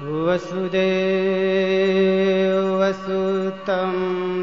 [0.00, 0.82] वसुदेवसुतं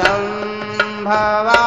[0.00, 1.60] सम्भवा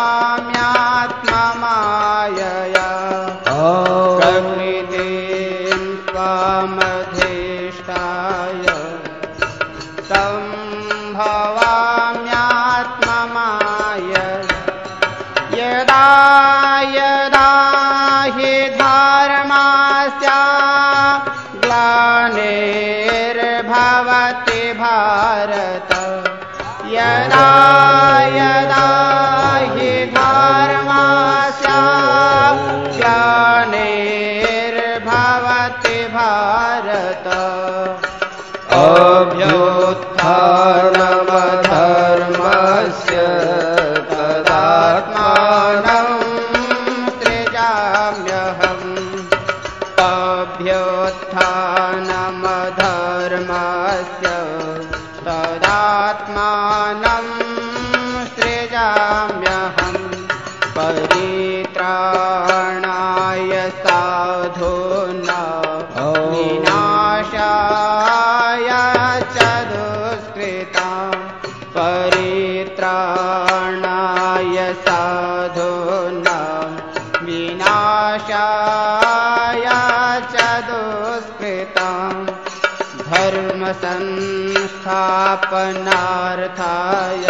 [85.36, 87.26] प्रापनार्थाय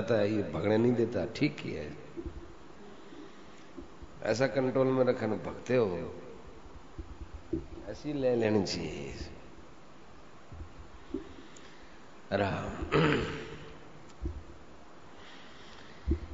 [0.00, 1.96] जाता है, ये भगने नहीं देता। ठीक ही है।
[4.22, 6.14] ऐसा कंट्रोल में रखना भगते हो।
[7.86, 9.14] ऐसी ले लेनी चाहिए।
[12.32, 12.86] राम।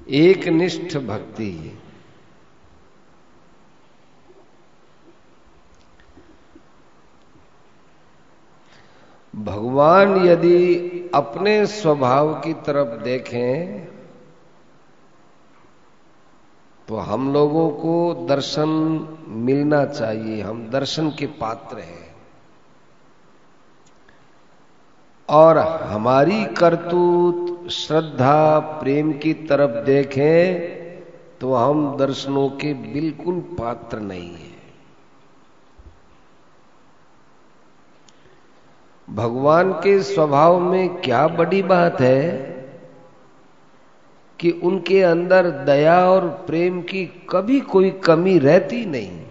[0.08, 1.78] एक निष्ठ भक्ति।
[9.36, 13.84] भगवान यदि अपने स्वभाव की तरफ़ देखें
[16.88, 18.68] तो हम लोगों को दर्शन
[19.44, 22.14] मिलना चाहिए। हम दर्शन के पात्र हैं।
[25.28, 30.74] और हमारी करतूत, श्रद्धा, प्रेम की तरफ़ देखें
[31.40, 34.53] तो हम दर्शनों के बिल्कुल पात्र नहीं हैं।
[39.10, 42.54] भगवान के स्वभाव में क्या बड़ी बात है
[44.40, 49.26] कि उनके अंदर दया और प्रेम की कभी कोई कमी रहती नहीं।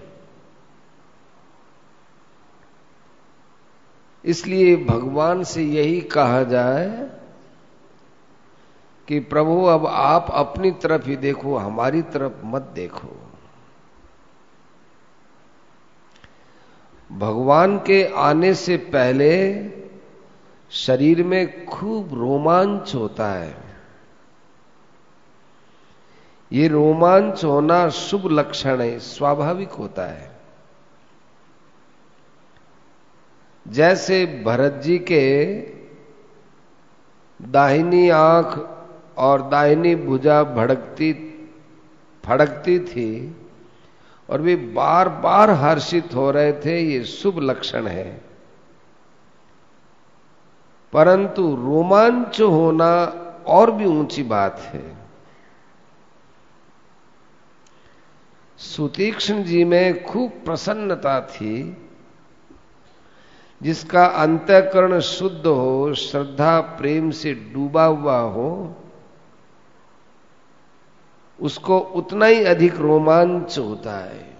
[4.25, 7.09] इसलिए भगवान से यही कहा जाए
[9.07, 13.22] कि प्रभु, अब आप अपनी तरफ़ ही देखो, हमारी तरफ़ मत देखो।
[17.13, 19.63] भगवान के आने से पहले
[20.71, 23.57] शरीर में खूब रोमांच होता है।
[26.51, 30.31] ये रोमांच होना शुभ लक्षण है, स्वाभाविक होता है।
[33.67, 35.55] जैसे भरत जी के
[37.41, 38.69] दाहिनी आँख
[39.17, 41.13] और दाहिनी भुजा भड़कती,
[42.25, 43.35] फड़कती थी
[44.29, 48.21] और वे बार बार हर्षित हो रहे थे, ये शुभ लक्षण है।
[50.93, 53.05] परंतु रोमांच होना
[53.47, 54.95] और भी ऊँची बात है।
[58.57, 61.77] सुतीक्ष्ण जी में खूब प्रसन्नता थी,
[63.61, 68.75] जिसका अंतकरण शुद्ध हो, श्रद्धा, प्रेम से डूबा हुआ हो
[71.39, 74.33] उसको उतना ही अधिक रोमांच होता है।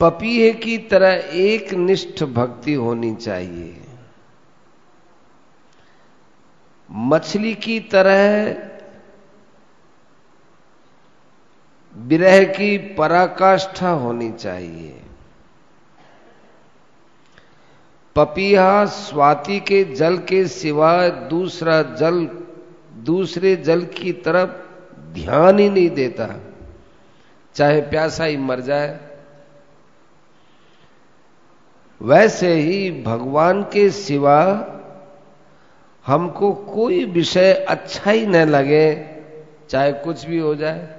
[0.00, 3.84] पपीहे की तरह एक निष्ठ भक्ति होनी चाहिए।
[6.90, 8.56] मछली की तरह
[11.96, 15.07] विरह की पराकाष्ठा होनी चाहिए।
[18.18, 22.28] पपीहा स्वाति के जल के सिवाय दूसरा जल,
[22.96, 24.50] दूसरे जल की तरफ़
[25.00, 26.40] ध्यान ही नहीं देता।
[27.54, 29.00] चाहे प्यासा ही मर जाए।
[32.02, 34.66] वैसे ही भगवान के सिवा
[36.06, 39.06] हमको कोई विषय अच्छा ही न लगे,
[39.70, 40.98] चाहे कुछ भी हो जाए।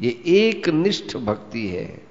[0.00, 2.09] ये एक निष्ठ भक्ति है।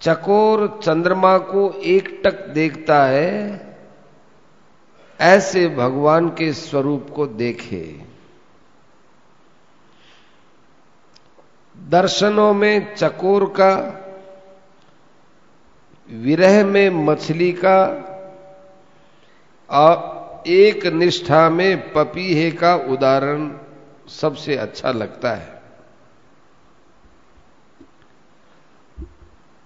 [0.00, 3.60] चकोर चंद्रमा को एक टक देखता है,
[5.20, 7.82] ऐसे भगवान के स्वरूप को देखे।
[11.76, 13.74] दर्शनों में चकोर का,
[16.10, 17.80] विरह में मछली का
[19.70, 23.50] और एक निष्ठा में पपीहे का उदाहरण
[24.10, 25.57] सबसे अच्छा लगता है।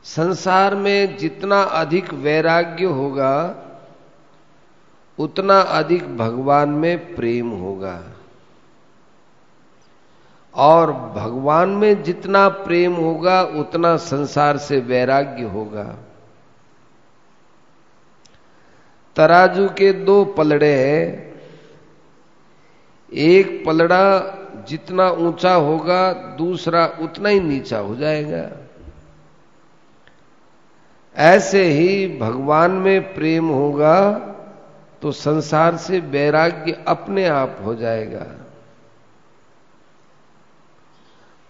[0.05, 3.57] संसार में जितना अधिक वैराग्य होगा,
[5.19, 8.03] उतना अधिक भगवान में प्रेम होगा।
[10.55, 15.97] और भगवान में जितना प्रेम होगा, उतना संसार से वैराग्य होगा।
[19.17, 21.33] तराजू के दो पलड़े हैं।
[23.13, 28.62] एक पलड़ा जितना ऊँचा होगा, दूसरा उतना ही नीचा हो जाएगा।
[31.14, 33.99] ऐसे ही भगवान में प्रेम होगा
[35.02, 38.26] तो संसार से वैराग्य अपने आप हो जाएगा।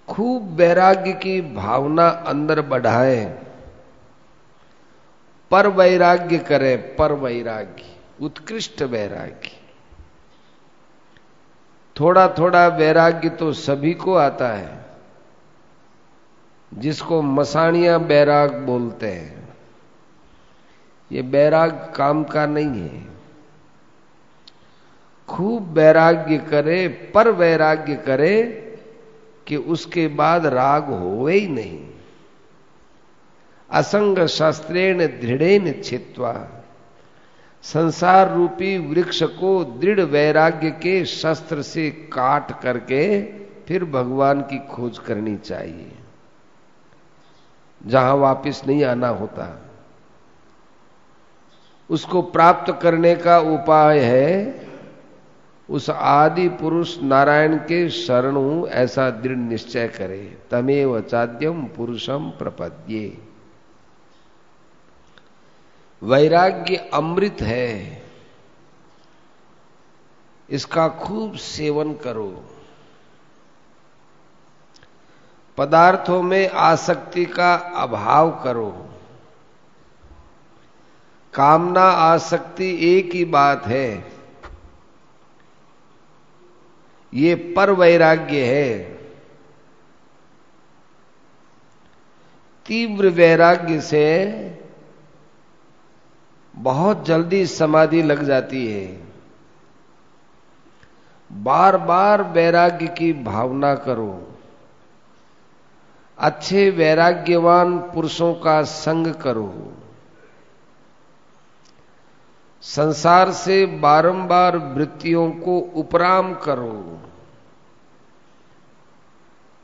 [0.08, 3.24] खूब वैराग्य की भावना अंदर बढ़ाए।
[5.50, 7.84] पर वैराग्य करें, पर वैराग्य,
[8.20, 9.50] उत्कृष्ट वैराग्य।
[11.96, 14.84] थोड़ा थोड़ा वैराग्य तो सभी को आता है,
[16.72, 19.41] जिसको मसाणिया बैराग बोलते हैं।
[21.12, 23.06] ये बैराग काम का नहीं है।
[25.28, 28.42] खूब वैराग्य करे, पर वैराग्य करे
[29.46, 31.90] कि उसके बाद राग हो ही नहीं।
[33.70, 36.48] असंग शास्त्रेण दृढ़ेन छित्वा।
[37.62, 43.22] संसार रूपी वृक्ष को दृढ़ वैराग्य के शस्त्र से काट करके
[43.66, 45.92] फिर भगवान की खोज करनी चाहिए।
[47.86, 49.71] जहाँ वापस नहीं आना होता।
[51.92, 54.62] उसको प्राप्त करने का उपाय है,
[55.70, 63.18] उस आदि पुरुष नारायण के शरण ऐसा दृढ़ निश्चय करे। तमेव चाद्यम पुरुषम प्रपद्ये।
[66.02, 68.02] वैराग्य अमृत है।
[70.50, 72.44] इसका खूब सेवन करो।
[75.58, 78.91] पदार्थों में आसक्ति का अभाव करो।
[81.34, 84.12] कामना आसक्ति एक ही बात है।
[87.14, 88.78] ये पर वैराग्य है।
[92.66, 94.06] तीव्र वैराग्य से
[96.56, 99.00] बहुत जल्दी समाधि लग जाती है।
[101.32, 104.36] बार बार वैराग्य की भावना करो।
[106.18, 109.72] अच्छे वैराग्यवान पुरुषों का संग करो।
[112.62, 117.02] संसार से बारंबार वृत्तियों को उपराम करो।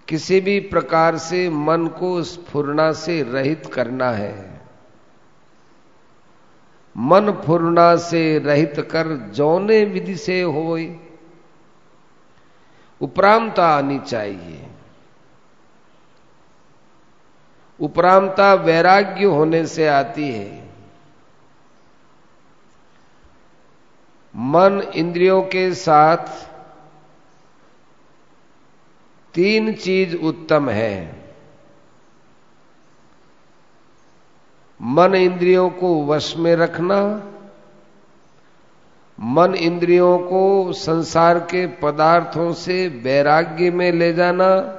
[0.08, 4.60] किसी भी प्रकार से मन को स्फुरना से रहित करना है।
[6.96, 10.78] मन फुरना से रहित कर जौने विधि से हो
[13.00, 14.66] उपरामता आनी चाहिए।
[17.80, 20.67] उपरामता वैराग्य होने से आती है।
[24.38, 26.26] मन इंद्रियों के साथ
[29.34, 31.16] तीन चीज़ उत्तम है।
[34.82, 37.22] मन इंद्रियों को वश में रखना,
[39.20, 44.78] मन इंद्रियों को संसार के पदार्थों से वैराग्य में ले जाना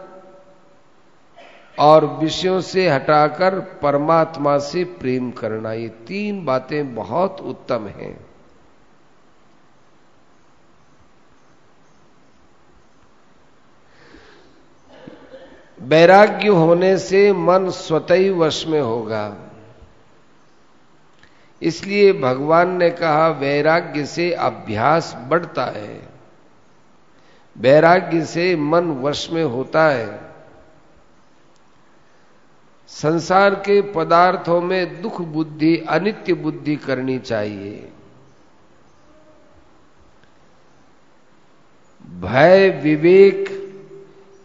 [1.80, 8.29] और विषयों से हटाकर परमात्मा से प्रेम करना, ये तीन बातें बहुत उत्तम हैं।
[15.82, 19.38] वैराग्य होने से मन स्वतः वश में होगा।
[21.62, 26.10] इसलिए भगवान ने कहा, वैराग्य से अभ्यास बढ़ता है।
[27.58, 30.22] वैराग्य से मन वश में होता है।
[32.88, 37.92] संसार के पदार्थों में दुख बुद्धि, अनित्य बुद्धि करनी चाहिए।
[42.20, 43.69] भय, विवेक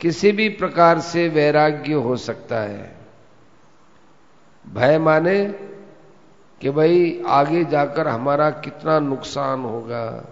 [0.04, 2.96] किसी भी प्रकार से वैराग्य हो सकता है।
[4.73, 5.44] भय माने
[6.61, 10.25] कि भाई आगे जाकर हमारा कितना नुकसान होगा,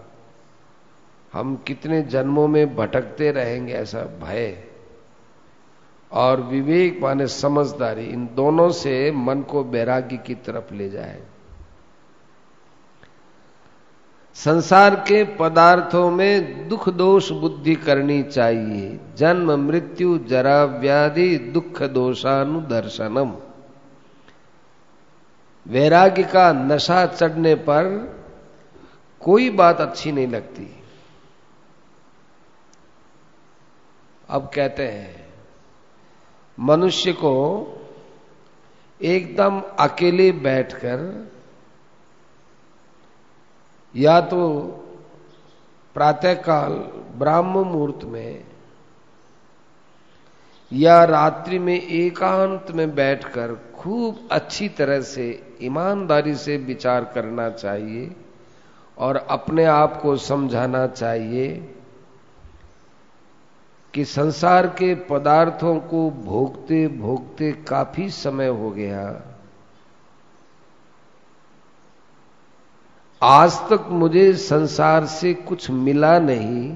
[1.32, 4.64] हम कितने जन्मों में भटकते रहेंगे ऐसा भय।
[6.12, 11.22] और विवेक माने समझदारी, इन दोनों से मन को वैराग्य की तरफ़ ले जाए।
[14.34, 23.32] संसार के पदार्थों में दुख दोष बुद्धि करनी चाहिए। जन्म, मृत्यु, जरा, व्याधि, दुख दोषानुदर्शनम।
[25.66, 27.84] वैराग्य का नशा चढ़ने पर
[29.20, 30.82] कोई बात अच्छी नहीं लगती।
[34.28, 35.26] अब कहते हैं,
[36.60, 37.34] मनुष्य को
[39.02, 41.28] एकदम अकेले बैठकर
[43.94, 44.60] या तो
[45.96, 46.72] प्रातःकाल,
[47.18, 48.44] ब्राह्म मुहूर्त में,
[50.72, 58.10] या रात्रि में एकांत में बैठकर खूब अच्छी तरह से, ईमानदारी से विचार करना चाहिए
[58.98, 61.48] और अपने आप को समझाना चाहिए
[63.94, 69.02] कि संसार के पदार्थों को भोगते भोगते काफ़ी समय हो गया।
[73.22, 76.70] आज तक मुझे संसार से कुछ मिला नहीं।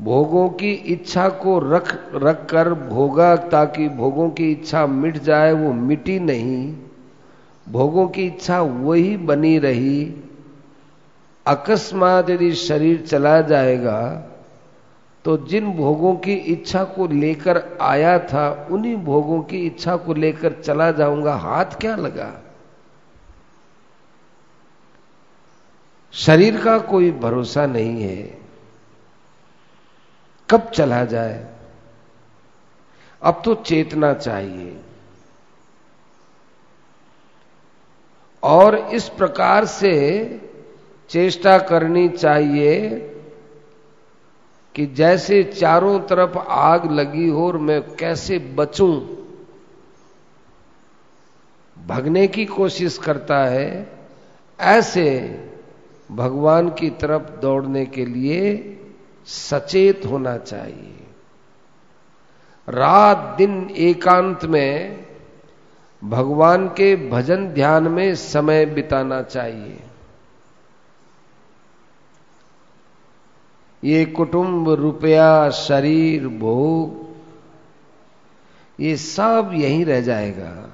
[0.00, 5.72] भोगों की इच्छा को रख रख कर भोगा ताकि भोगों की इच्छा मिट जाए, वो
[5.72, 6.74] मिटी नहीं।
[7.66, 10.14] भोगों की इच्छा वही बनी रही।
[11.46, 14.00] अकस्मात यदि शरीर चला जाएगा
[15.24, 20.60] तो जिन भोगों की इच्छा को लेकर आया था, उन्हीं भोगों की इच्छा को लेकर
[20.62, 22.32] चला जाऊँगा। हाथ क्या लगा?
[26.14, 28.38] शरीर का कोई भरोसा नहीं है।
[30.50, 31.54] कब चला जाए?
[33.22, 34.80] अब तो चेतना चाहिए।
[38.42, 40.24] और इस प्रकार से
[41.08, 42.88] चेष्टा करनी चाहिए
[44.74, 49.00] कि जैसे चारों तरफ़ आग लगी हो और मैं कैसे बचूं?
[51.86, 53.98] भगने की कोशिश करता है,
[54.60, 55.40] ऐसे
[56.12, 58.80] भगवान की तरफ़ दौड़ने के लिए
[59.26, 61.00] सचेत होना चाहिए।
[62.68, 65.04] रात दिन एकांत में
[66.04, 69.80] भगवान के भजन ध्यान में समय बिताना चाहिए।
[73.84, 77.04] ये कुटुंब, रुपया, शरीर, भोग,
[78.80, 80.73] ये सब यहीं रह जाएगा।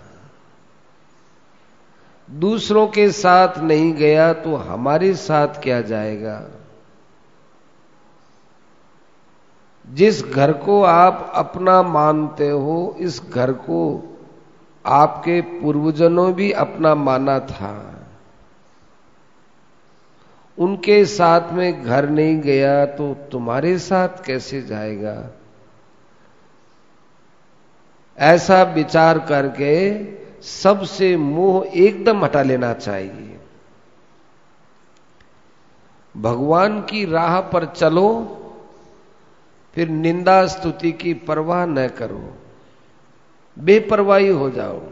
[2.33, 6.47] दूसरों के साथ नहीं गया तो हमारे साथ क्या जाएगा?
[9.93, 14.07] जिस घर को आप अपना मानते हो, इस घर को
[14.87, 17.97] आपके पूर्वजनों भी अपना माना था।
[20.59, 25.27] उनके साथ में घर नहीं गया तो तुम्हारे साथ कैसे जाएगा?
[28.19, 29.91] ऐसा विचार करके
[30.43, 33.41] सबसे मोह एकदम हटा लेना चाहिए।
[36.17, 38.37] भगवान की राह पर चलो,
[39.75, 42.35] फिर निंदा स्तुति की परवाह न करो।
[43.59, 44.83] बेपरवाही हो जाओ।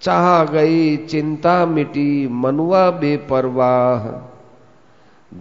[0.00, 4.30] चाह गई, चिंता मिटी, मनुआ बेपरवाह।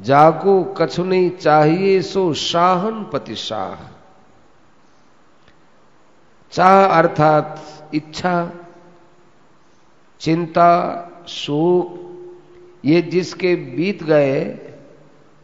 [0.02, 3.90] जागो, कछु नहीं चाहिए, सो शाहन पति शाह
[6.52, 7.62] चाह अर्थात
[7.94, 8.52] इच्छा,
[10.20, 12.00] चिंता, शोक,
[12.86, 14.60] ये जिसके बीत गए,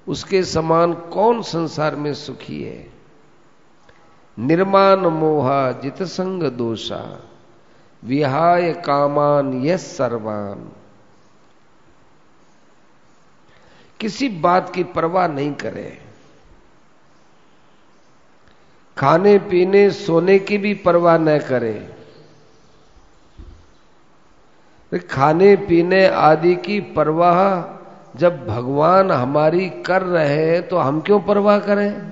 [0.07, 2.91] उसके समान कौन संसार में सुखी है?
[4.39, 7.29] निर्माण मोहा जित संग दोषा,
[8.03, 10.71] विहाय कामान यस सर्वान।
[13.99, 16.01] किसी बात की परवाह नहीं करे।
[18.97, 21.98] खाने, पीने, सोने की भी परवाह न करे।
[24.91, 31.59] खाने, पीने आदि की परवाह जब भगवान हमारी कर रहे हैं तो हम क्यों परवाह
[31.59, 32.11] करें?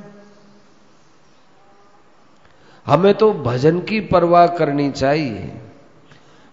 [2.85, 5.51] हमें तो भजन की परवाह करनी चाहिए,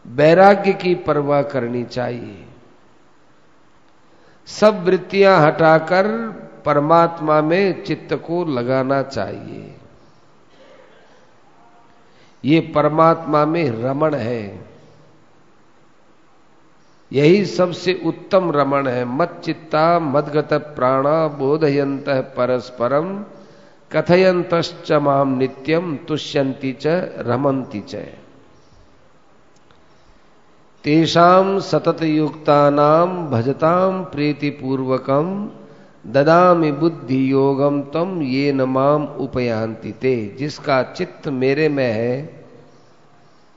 [0.04, 2.44] वैराग्य की परवाह करनी चाहिए।
[4.48, 6.06] सब वृत्तियाँ हटाकर
[6.64, 9.74] परमात्मा में चित्त को लगाना चाहिए।
[12.44, 14.73] ये परमात्मा में रमण है।
[17.14, 23.24] यही सबसे उत्तम रमण है। मत चित्ता मदगत प्राणा, बोधयंत परस्परम
[23.92, 24.54] कथयंत
[24.92, 26.86] माम नित्यम, तुष्यंती च,
[27.18, 27.94] रमंती च।
[30.84, 35.50] तेषाम सतत युक्तानाम भजताम प्रीतिपूर्वकम
[36.06, 42.44] ददामि बुद्धि योगम तम ये न माम उपयांति ते। जिसका चित्त मेरे में है,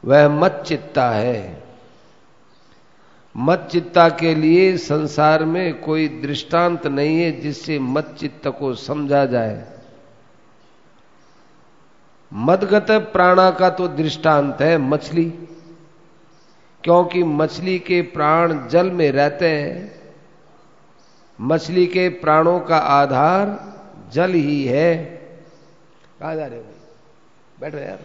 [0.05, 1.66] वह मत चित्ता है।
[3.39, 9.25] मत चित्ता के लिए संसार में कोई दृष्टांत नहीं है जिससे मत चित्त को समझा
[9.25, 9.79] जाए।
[12.33, 15.29] मदगत प्राणा का तो दृष्टांत है, मछली।
[16.83, 20.01] क्योंकि मछली के प्राण जल में रहते हैं,
[21.41, 23.73] मछली के प्राणों का आधार
[24.13, 24.95] जल ही है।
[26.19, 26.65] कहा जा रहे हो
[27.59, 27.99] बैठ रहे यार।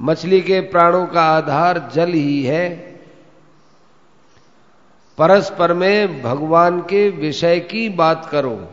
[0.00, 2.68] मछली के प्राणों का आधार जल ही है।
[5.18, 8.68] परस्पर में भगवान के विषय की बात करो।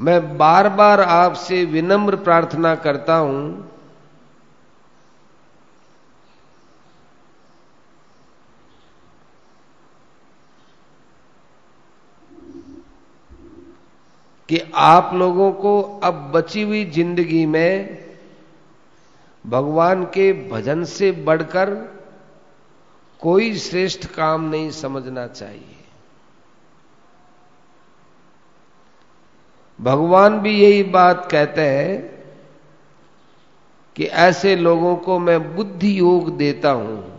[0.00, 3.70] मैं बार बार आपसे विनम्र प्रार्थना करता हूँ।
[14.48, 17.98] कि आप लोगों को अब बची हुई ज़िंदगी में
[19.44, 21.70] भगवान के भजन से बढ़कर
[23.20, 25.76] कोई श्रेष्ठ काम नहीं समझना चाहिए।
[29.80, 32.00] भगवान भी यही बात कहते हैं
[33.96, 37.17] कि ऐसे लोगों को मैं बुद्धि योग देता हूँ।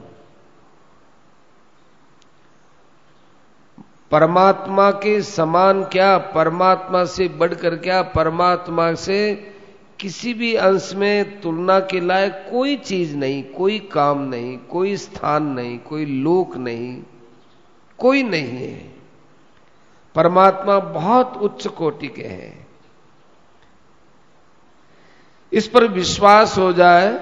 [4.11, 6.17] परमात्मा के समान क्या?
[6.17, 8.01] परमात्मा से बढ़कर क्या?
[8.01, 9.19] परमात्मा से
[9.99, 15.43] किसी भी अंश में तुलना के लायक कोई चीज़ नहीं, कोई काम नहीं, कोई स्थान
[15.43, 17.03] नहीं, कोई लोक नहीं,
[17.97, 18.93] कोई नहीं है।
[20.15, 22.67] परमात्मा बहुत उच्च कोटि के हैं।
[25.53, 27.13] इस पर विश्वास हो जाए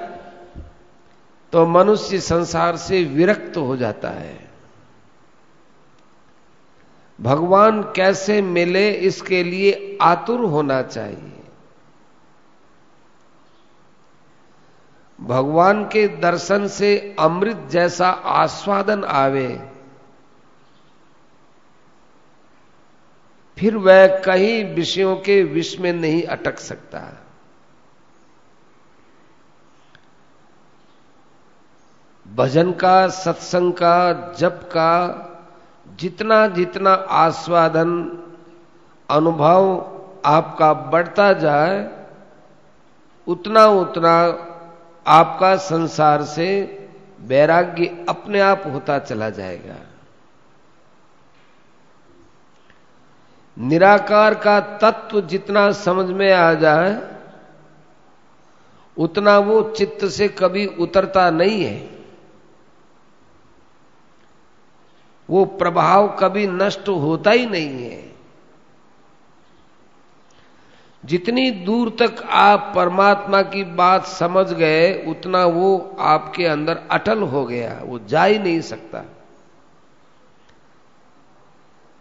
[1.52, 4.47] तो मनुष्य संसार से विरक्त हो जाता है।
[7.20, 11.34] भगवान कैसे मिले इसके लिए आतुर होना चाहिए?
[15.20, 19.48] भगवान के दर्शन से अमृत जैसा आस्वादन आवे,
[23.58, 27.02] फिर वह कहीं विषयों के विष में नहीं अटक सकता।
[32.26, 35.24] भजन का, सत्संग का, जप का
[36.00, 38.20] जितना जितना आस्वादन,
[39.10, 39.92] अनुभव
[40.26, 42.06] आपका बढ़ता जाए,
[43.28, 44.18] उतना उतना
[45.08, 46.48] आपका संसार से
[47.22, 49.76] वैराग्य अपने आप होता चला जाएगा।
[53.58, 57.18] निराकार का तत्व जितना समझ में आ जाए,
[58.98, 61.97] उतना वो चित्त से कभी उतरता नहीं है।
[65.30, 68.08] वो प्रभाव कभी नष्ट होता ही नहीं है।
[71.06, 77.46] जितनी दूर तक आप परमात्मा की बात समझ गए, उतना वो आपके अंदर अटल हो
[77.46, 79.04] गया, वो जा ही नहीं सकता।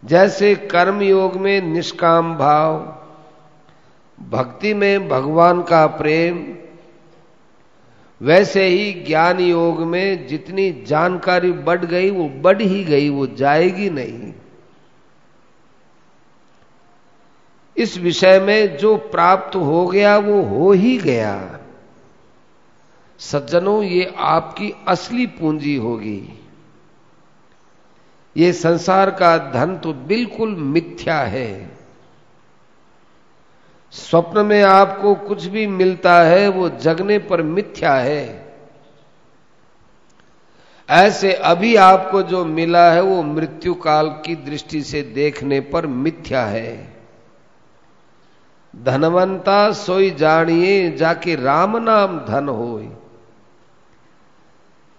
[0.04, 2.98] जैसे कर्म योग में निष्काम भाव,
[4.20, 6.58] भक्ति में भगवान का प्रेम
[8.22, 13.90] वैसे ही ज्ञान योग में जितनी जानकारी बढ़ गई, वो बढ़ ही गई, वो जाएगी
[13.90, 14.32] नहीं।
[17.76, 21.60] इस विषय में जो प्राप्त हो गया, वो हो ही गया।
[23.18, 26.40] सज्जनों, ये आपकी असली पूंजी होगी।
[28.36, 31.75] ये संसार का धन तो बिल्कुल मिथ्या है।
[33.96, 38.46] स्वप्न में आपको कुछ भी मिलता है, वो जगने पर मिथ्या है।
[40.90, 46.44] ऐसे अभी आपको जो मिला है, वो मृत्यु काल की दृष्टि से देखने पर मिथ्या
[46.44, 46.96] है।
[48.82, 52.88] धनवंता सोई जानिए, जाके राम नाम धन होए।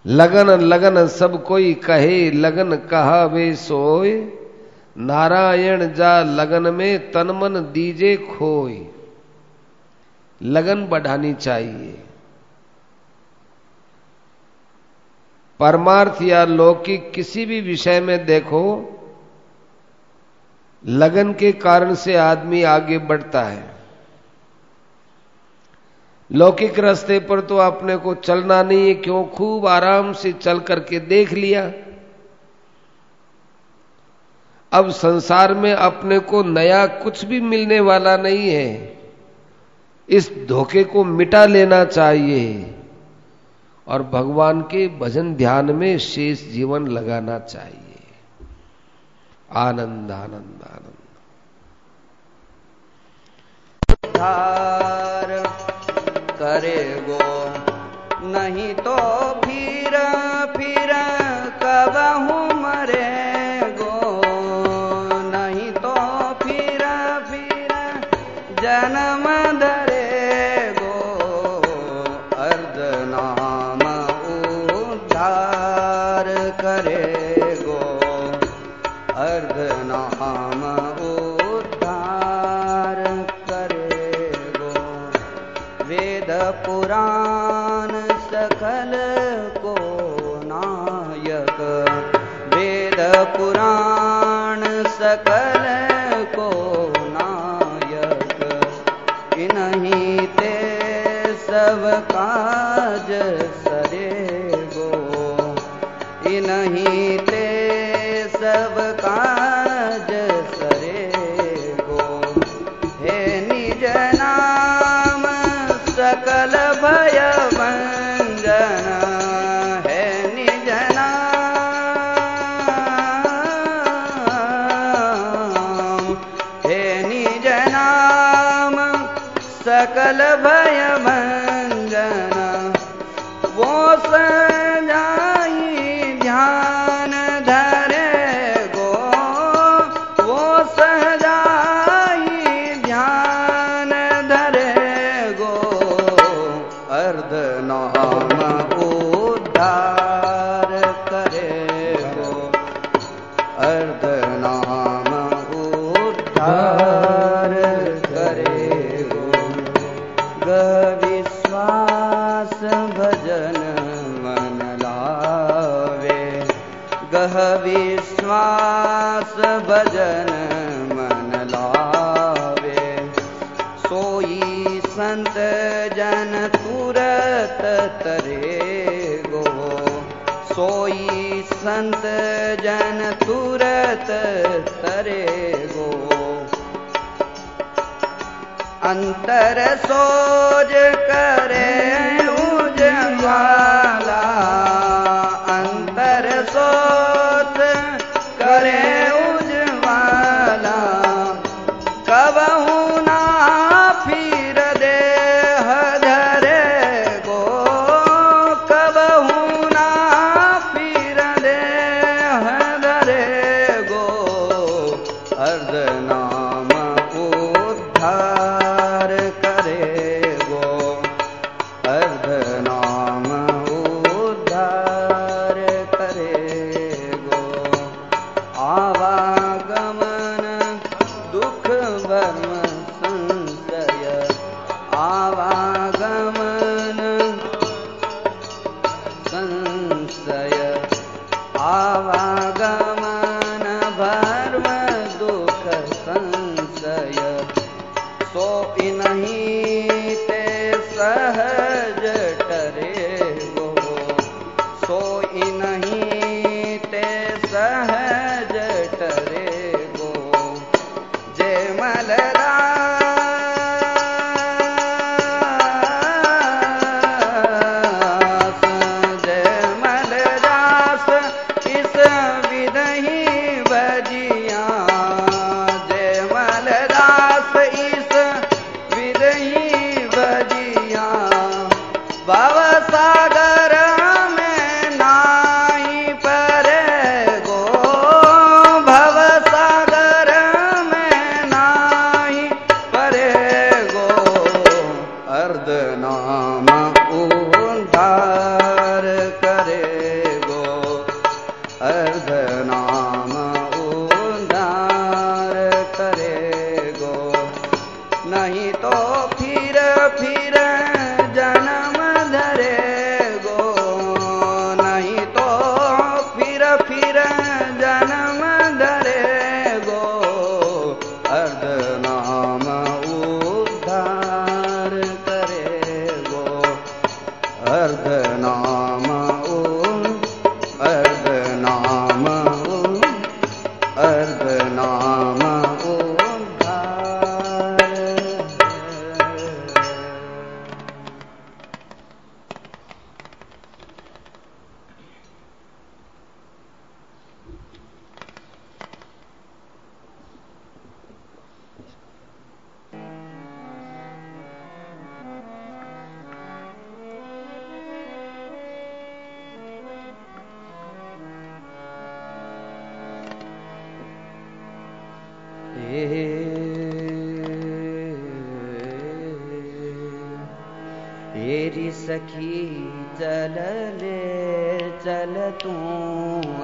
[0.05, 4.31] लगन लगन सब कोई कहे, लगन कहा वे सोए।
[4.97, 8.85] नारायण जा लगन में तन मन दीजे खोए।
[10.41, 12.03] लगन बढ़ानी चाहिए।
[15.59, 18.93] परमार्थ या लौकिक किसी भी विषय में देखो,
[20.85, 23.75] लगन के कारण से आदमी आगे बढ़ता है।
[26.31, 29.25] लौकिक रास्ते पर तो अपने को चलना नहीं है, क्यों?
[29.25, 31.71] खूब आराम से चल करके देख लिया।
[34.71, 38.97] अब संसार में अपने को नया कुछ भी मिलने वाला नहीं है।
[40.09, 42.75] इस धोखे को मिटा लेना चाहिए
[43.87, 47.83] और भगवान के भजन ध्यान में शेष जीवन लगाना चाहिए।
[49.57, 50.93] आनंद आनंद आनंद।
[54.17, 55.31] धार
[56.39, 57.23] करे गो,
[58.27, 58.97] नहीं तो
[59.41, 59.97] फिर
[60.57, 60.91] फिर
[61.63, 62.46] कबहू।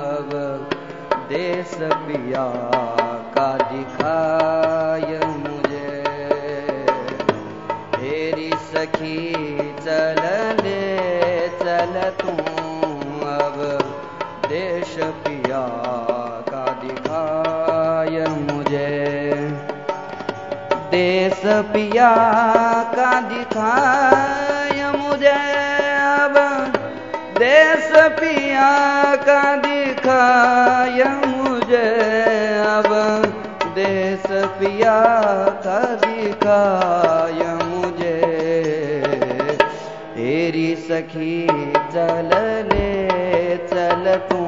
[0.04, 0.32] अब
[1.30, 2.46] देश पिया
[3.36, 6.04] का दिखाय मुझे।
[7.96, 9.22] तेरी सखी
[9.80, 10.22] चल
[10.64, 12.34] ले चल तू
[13.28, 13.58] अब
[14.48, 15.66] देश पिया
[16.50, 18.92] का दिखाय मुझे।
[20.92, 22.12] देश पिया
[22.96, 24.13] का दिखाय
[29.16, 32.14] का दिखाय मुझे
[32.60, 33.24] अब।
[33.76, 35.04] देश पिया
[35.50, 38.22] का दिखाया मुझे।
[40.16, 42.30] तेरी सखी चल
[42.74, 44.46] ले, चल तू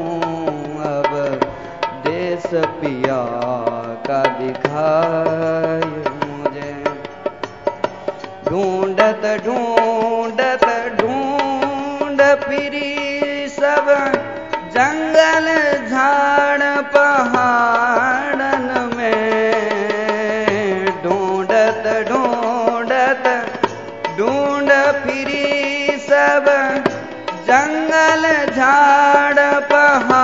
[0.79, 1.39] अब।
[1.85, 3.25] देश पिया
[4.07, 6.83] का दिखाय मुझे।
[8.49, 13.14] ढूंढत ढूंढत, ढूंढ फिरी
[13.65, 13.87] सब
[14.73, 15.45] जंगल
[15.89, 16.63] झाड़
[16.95, 19.25] पहाड़न में।
[21.03, 23.25] ढूंढत ढूंढत
[24.17, 24.69] ढूंढ
[25.03, 26.45] फिरी सब।
[27.47, 28.23] जंगल
[28.55, 29.39] झाड़
[29.71, 30.14] पहाड़न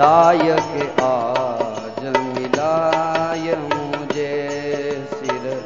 [0.00, 4.30] जाय के आज मिलाय मुझे
[5.10, 5.64] सिर,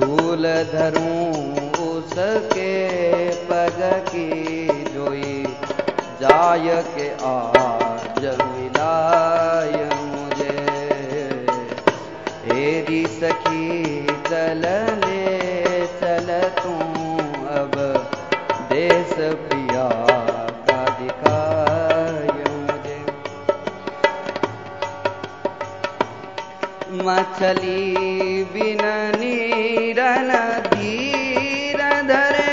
[0.00, 1.32] धूल धरूं
[1.86, 2.70] उसके
[3.44, 5.42] पग की जोई।
[6.20, 10.56] जाय के आज मिलाय मुझे,
[12.46, 14.62] हेरी सखी चल
[27.06, 28.80] मछली बिन
[29.20, 30.30] नीरन
[30.68, 32.52] धीर धरे।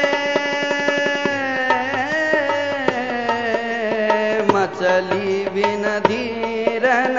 [4.52, 7.18] मछली बिन धीरन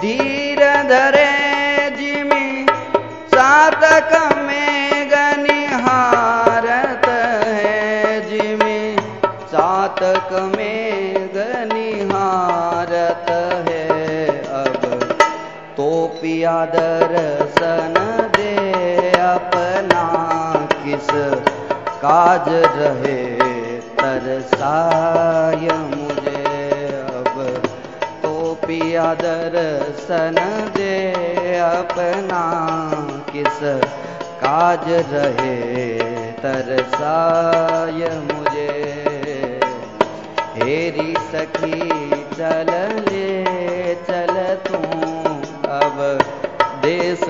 [0.00, 0.60] धीर
[0.92, 1.30] धरे
[1.96, 2.66] जिमी
[3.34, 4.37] सातक में
[16.38, 17.94] पिया दर्शन
[18.34, 18.50] दे
[19.20, 20.02] अपना
[20.82, 21.08] किस
[22.02, 23.16] काज रहे
[24.00, 26.44] तरसाय मुझे
[26.98, 27.40] अब
[28.22, 28.34] तो
[28.66, 30.38] पिया दर्शन
[30.76, 30.94] दे
[31.58, 32.44] अपना
[33.32, 33.58] किस
[34.44, 35.56] काज रहे
[36.44, 38.70] तरसाय मुझे।
[40.54, 41.80] हेरी सखी
[42.32, 42.77] चल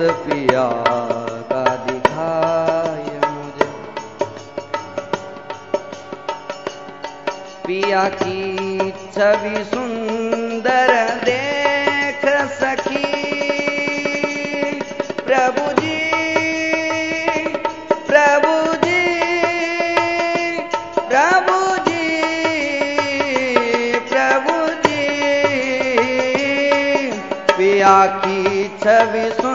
[0.07, 0.83] पिया
[1.51, 3.71] का दिखाय मुझे।
[7.67, 13.09] पिया की छवि सुंदर देख सखी।
[15.21, 16.11] प्रभु जी
[18.07, 19.19] प्रभु जी,
[20.97, 21.79] प्रभु
[28.83, 29.48] छवि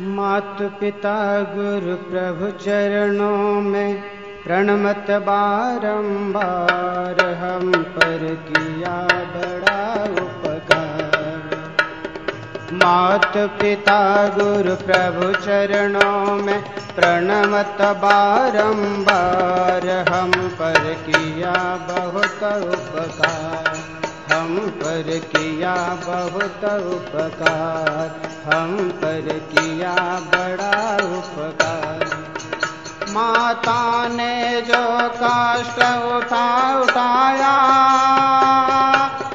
[0.00, 4.02] मात पिता गुरु प्रभु चरणों में
[4.44, 8.96] प्रणमत बारंबार हम पर किया
[9.34, 11.74] बड़ा उपकार।
[12.72, 16.64] मात पिता गुरु प्रभु चरणों में
[16.96, 23.63] प्रणमत बारंबार हम पर किया बहुत उपकार।
[24.44, 25.74] हम पर किया
[26.06, 26.64] बहुत
[26.94, 28.08] उपकार,
[28.52, 32.04] हम पर किया बड़ा उपकार।
[33.10, 34.84] माता ने जो
[35.22, 35.78] कष्ट
[36.12, 37.56] उठा उठाया,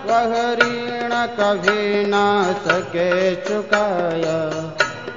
[0.05, 4.39] वह ऋण कभी न सके चुकाया।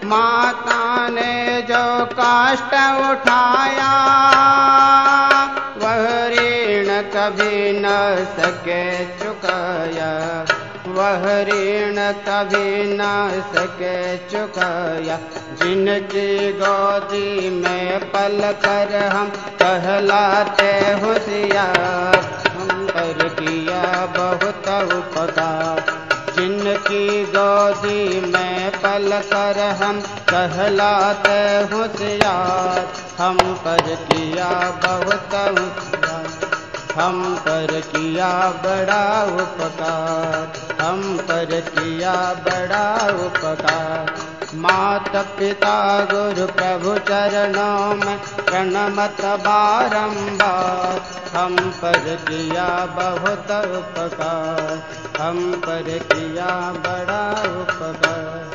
[0.05, 2.74] माता ने जो कष्ट
[3.11, 3.93] उठाया
[7.22, 7.84] कभी न
[8.36, 10.08] सके चुकाया।
[10.86, 15.18] वह ऋण कभी न सके चुकाया।
[15.60, 19.28] जिनकी गोदी में पल कर हम
[19.62, 22.16] कहलाते होशियार।
[22.48, 25.84] हम पर किया बहुत उपकार
[26.36, 30.00] जिनकी गोदी में पल कर हम
[30.30, 31.40] कहलाते
[31.74, 32.86] होशियार।
[33.18, 34.50] हम पर किया
[34.84, 35.91] बहुत उपकार
[37.01, 38.28] हम पर किया
[38.64, 44.14] बड़ा उपकार, हम पर किया बड़ा उपकार।
[44.55, 51.03] माता पिता गुरु प्रभु चरणों में प्रणमत बारंबार,
[51.36, 54.82] हम पर किया बहुत उपकार,
[55.20, 57.30] हम पर किया बड़ा
[57.61, 58.51] उपकार।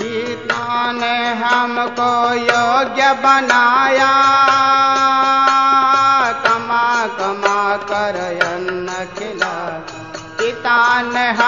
[0.00, 4.12] पिता ने हमको योग्य बनाया।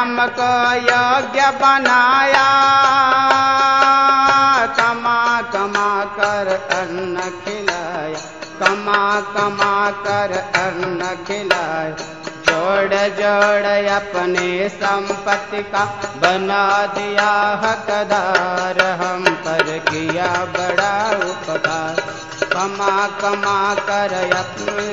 [0.09, 2.48] ने हमको योग्य बनाया।
[4.80, 8.18] कमा कमा कर अन्न खिलाया
[8.61, 11.96] कमा कमा कर अन्न खिलाया
[12.48, 15.84] जोड़ जोड़ अपने संपत्ति का
[16.16, 21.97] बना दिया हकदार। हम पर किया बड़ा उपकार।
[22.59, 24.12] कमा कमा कर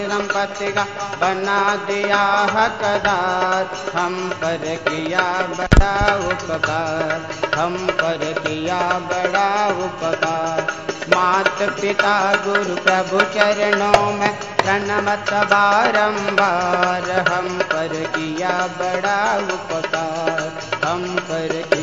[0.09, 0.83] संपत्ति का
[1.21, 2.21] बना दिया
[2.55, 10.67] हकदार हम पर किया बड़ा उपकार। हम पर किया बड़ा उपकार।
[11.15, 20.53] मात पिता गुरु प्रभु चरणों में प्रणमत बारंबार हम पर किया बड़ा उपकार।
[20.85, 21.74] हम पर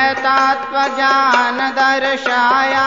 [0.00, 2.86] गुरु ने तत्व ज्ञान दर्शाया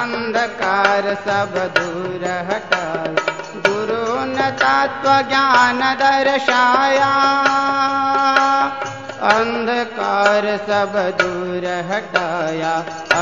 [0.00, 3.04] अंधकार सब दूर हटा
[3.68, 7.12] गुरु ने तत्व ज्ञान दर्शाया
[9.22, 12.72] अंधकार सब दूर हटाया।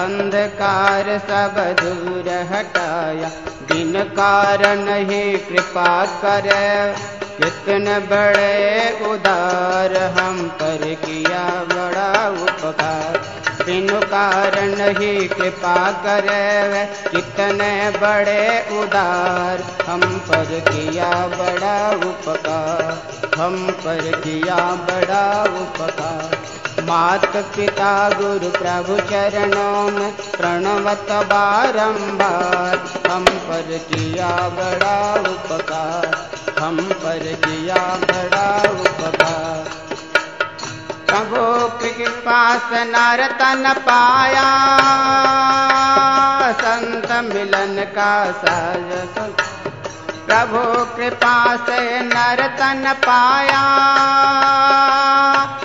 [0.00, 3.28] अंधकार सब दूर हटाया।
[3.66, 13.20] दिन कारण ही कृपा करे। कितने बड़े उदार हम पर किया बड़ा उपकार।
[13.66, 23.02] बिन कारण ही कृपा करे कितने बड़े उदार हम पर किया बड़ा उपकार।
[23.38, 26.38] हम पर किया बड़ा उपकार।
[26.82, 37.18] मात पिता गुरु प्रभु चरणों में प्रणवत बारंबार, हम पर किया बड़ा उपकार। हम पर
[37.18, 39.64] किया बड़ा उपकार।
[41.06, 44.50] प्रभु कृपा से नरतन पाया,
[46.52, 48.90] संत मिलन का साज
[50.26, 53.64] प्रभु कृपा से नरतन पाया,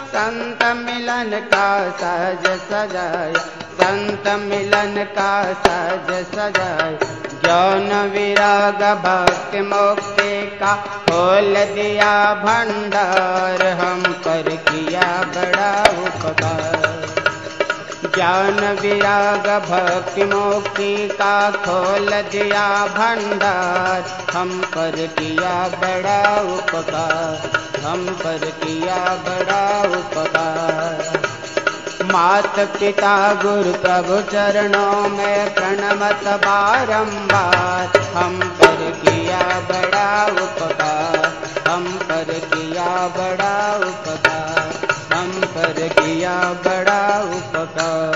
[0.08, 3.46] संत मिलन का सहज सजाया।
[3.82, 14.44] संत मिलन का सहज सजाया। ज्ञान विराग भक्ति मुक्ति का खोल दिया भंडार, हम पर
[14.56, 17.06] किया बड़ा उपकार।
[18.16, 28.40] ज्ञान विराग भक्ति मुक्ति का खोल दिया भंडार, हम पर किया बड़ा उपकार। हम पर
[28.64, 30.75] किया बड़ा उपकार।
[32.16, 39.42] मात पिता गुरु प्रभु चरणों में प्रणमत बारंबार हम पर किया
[39.72, 40.08] बड़ा
[40.44, 41.28] उपकार,
[41.68, 42.88] हम पर किया
[43.18, 43.58] बड़ा
[43.90, 44.72] उपकार,
[45.14, 46.38] हम पर किया
[46.68, 47.04] बड़ा
[47.36, 48.15] उपकार।